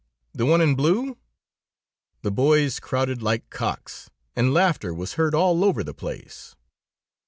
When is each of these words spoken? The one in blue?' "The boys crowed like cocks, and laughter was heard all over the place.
The 0.33 0.47
one 0.47 0.61
in 0.61 0.73
blue?' 0.73 1.15
"The 2.23 2.31
boys 2.31 2.79
crowed 2.79 3.21
like 3.21 3.51
cocks, 3.51 4.09
and 4.35 4.51
laughter 4.51 4.95
was 4.95 5.13
heard 5.13 5.35
all 5.35 5.63
over 5.63 5.83
the 5.83 5.93
place. 5.93 6.55